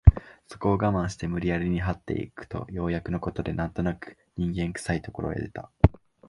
[0.47, 5.71] そこを我慢して無理やりに這って行くとようやくの事で何となく人間臭い所へ出た